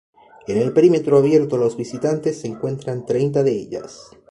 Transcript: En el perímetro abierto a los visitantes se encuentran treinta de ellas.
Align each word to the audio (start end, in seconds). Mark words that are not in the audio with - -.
En 0.47 0.57
el 0.57 0.73
perímetro 0.73 1.19
abierto 1.19 1.57
a 1.57 1.59
los 1.59 1.77
visitantes 1.77 2.41
se 2.41 2.47
encuentran 2.47 3.05
treinta 3.05 3.43
de 3.43 3.51
ellas. 3.51 4.07